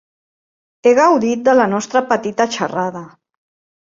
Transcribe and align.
He 0.85 0.93
gaudit 1.01 1.45
de 1.49 1.55
la 1.59 1.67
nostra 1.75 2.03
petita 2.15 2.49
xerrada. 2.57 3.05